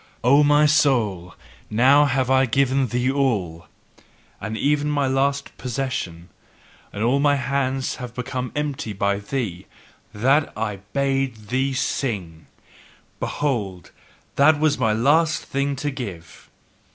[0.23, 1.35] O my soul,
[1.69, 3.67] now have I given thee all,
[4.39, 6.29] and even my last possession,
[6.91, 9.67] and all my hands have become empty by thee:
[10.11, 12.47] THAT I BADE THEE SING,
[13.19, 13.91] behold,
[14.37, 16.49] that was my last thing to give!